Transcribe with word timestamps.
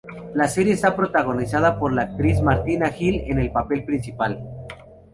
La 0.33 0.47
serie 0.47 0.73
está 0.73 0.95
protagonizada 0.95 1.77
por 1.77 1.93
la 1.93 2.01
actriz 2.01 2.41
Martina 2.41 2.91
Hill 2.97 3.21
en 3.27 3.37
el 3.37 3.51
papel 3.51 3.85
principal. 3.85 4.41